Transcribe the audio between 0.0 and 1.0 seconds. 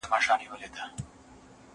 زه اوس کتابونه ليکم!.!.